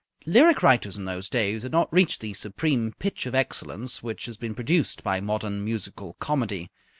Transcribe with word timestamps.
Lyric 0.25 0.63
writers 0.63 0.97
in 0.97 1.05
those 1.05 1.29
days 1.29 1.61
had 1.61 1.71
not 1.71 1.93
reached 1.93 2.21
the 2.21 2.33
supreme 2.33 2.91
pitch 2.97 3.27
of 3.27 3.35
excellence 3.35 4.01
which 4.01 4.25
has 4.25 4.35
been 4.35 4.55
produced 4.55 5.03
by 5.03 5.21
modern 5.21 5.63
musical 5.63 6.13
comedy. 6.13 6.71